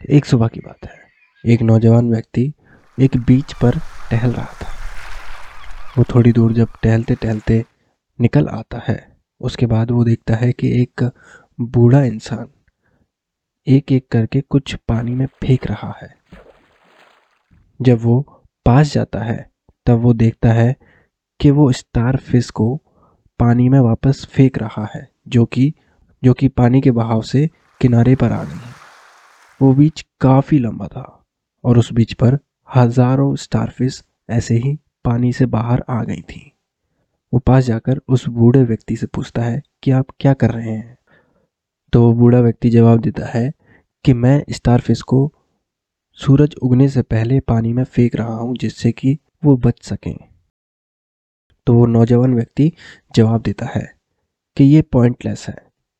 [0.00, 2.52] एक सुबह की बात है। एक नौजवान व्यक्ति
[2.98, 3.78] एक बीच पर
[4.10, 4.68] टहल रहा था।
[5.98, 7.64] वो थोड़ी दूर जब टहलते टहलते
[8.20, 11.10] निकल आता है, उसके बाद वो देखता है कि एक
[11.60, 12.48] बूढ़ा इंसान
[13.66, 16.14] एक एक करके कुछ पानी में फेंक रहा है।
[17.82, 19.50] जब वो पास जाता है,
[19.86, 20.76] तब वो देखता है
[21.40, 22.76] कि वो स्टार फ़िश को
[23.38, 25.74] पानी में वापस फेंक रहा है, जो कि
[26.24, 27.48] जो कि पानी के बहाव से
[27.80, 28.69] किनारे पर आ गई
[29.60, 31.02] वो बीच काफ़ी लंबा था
[31.64, 36.40] और उस बीच पर हज़ारों स्टारफिश ऐसे ही पानी से बाहर आ गई थी।
[37.32, 40.96] वो पास जाकर उस बूढ़े व्यक्ति से पूछता है कि आप क्या कर रहे हैं?
[41.92, 43.52] तो वो बूढ़ा व्यक्ति जवाब देता है
[44.04, 45.30] कि मैं स्टारफिश को
[46.18, 50.16] सूरज उगने से पहले पानी में फेंक रहा हूँ जिससे कि वो बच सकें।
[51.66, 52.72] तो वो नौजवान व्यक्ति
[53.14, 53.84] जवाब देता है
[54.56, 55.56] कि ये पॉइंटलेस है,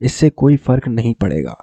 [0.00, 1.56] इससे कोई फ़र्क नहीं पड़ेगा।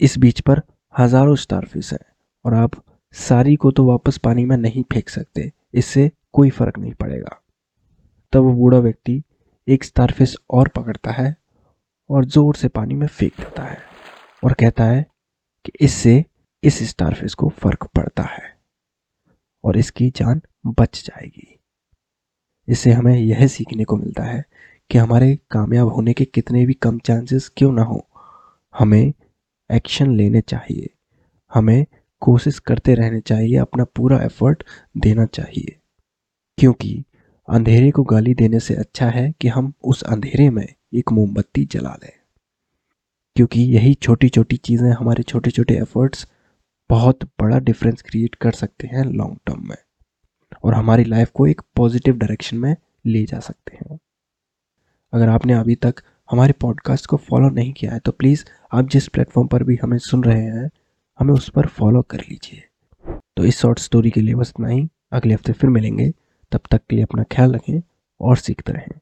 [0.00, 0.62] इस बीच पर
[0.94, 2.04] हज़ारों स्टारफिश हैं
[2.44, 2.82] और आप
[3.14, 7.40] सारी को तो वापस पानी में नहीं फेंक सकते, इससे कोई फ़र्क नहीं पड़ेगा।
[8.32, 9.22] तब वो बूढ़ा व्यक्ति
[9.68, 11.34] एक स्टारफिश और पकड़ता है
[12.10, 13.78] और ज़ोर से पानी में फेंक देता है
[14.42, 15.04] और कहता है
[15.64, 16.24] कि इससे
[16.62, 18.52] इस स्टारफिश को फ़र्क पड़ता है
[19.64, 21.50] और इसकी जान बच जाएगी।
[22.68, 24.44] इससे हमें यह सीखने को मिलता है
[24.90, 28.06] कि हमारे कामयाब होने के कितने भी कम चांसेस क्यों ना हो,
[28.74, 29.12] हमें
[29.70, 30.88] एक्शन लेने चाहिए।
[31.54, 31.86] हमें
[32.20, 34.64] कोशिश करते रहने चाहिए, अपना पूरा एफर्ट
[34.96, 35.78] देना चाहिए।
[36.58, 37.04] क्योंकि
[37.48, 41.94] अंधेरे को गाली देने से अच्छा है कि हम उस अंधेरे में एक मोमबत्ती जला
[42.02, 42.12] लें।
[43.36, 46.28] क्योंकि यही छोटी छोटी चीज़ें हमारे छोटे छोटे एफर्ट्स
[46.90, 49.76] बहुत बड़ा डिफरेंस क्रिएट कर सकते हैं लॉन्ग टर्म में।
[50.64, 53.98] और हमारी लाइफ को एक पॉजिटिव डायरेक्शन में ले जा सकते हैं।
[55.12, 55.94] अगर आपने अभी तक
[56.30, 59.98] हमारे पॉडकास्ट को फॉलो नहीं किया है तो प्लीज़ आप जिस प्लेटफॉर्म पर भी हमें
[59.98, 60.70] सुन रहे हैं
[61.18, 62.62] हमें उस पर फॉलो कर लीजिए।
[63.36, 66.12] तो इस शॉर्ट स्टोरी के लिए बस इतना ही। अगले हफ़्ते फिर मिलेंगे।
[66.52, 67.82] तब तक के लिए अपना ख्याल रखें
[68.20, 69.00] और सीखते रहें।